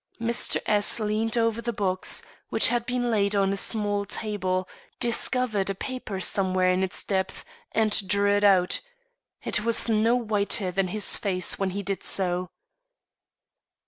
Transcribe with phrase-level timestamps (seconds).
[0.19, 0.59] Mr.
[0.65, 4.67] S leaned over the box, which had been laid on a small table,
[4.99, 8.81] discovered a paper somewhere in its depth, and drew it out.
[9.43, 12.49] It was no whiter than his face when he did so.